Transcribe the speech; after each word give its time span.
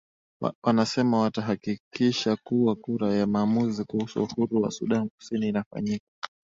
wanasema 0.63 1.19
watahakikisha 1.19 2.35
kuwa 2.47 2.75
kura 2.75 3.13
ya 3.13 3.27
maamuzi 3.27 3.83
kuhusu 3.83 4.23
uhuru 4.23 4.61
wa 4.61 4.71
sudan 4.71 5.09
kusini 5.09 5.47
inafanyika 5.49 5.71
kama 5.71 5.89
ilivyopangwa 5.89 6.33